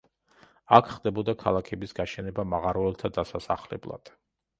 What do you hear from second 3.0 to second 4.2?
დასასახლებლად.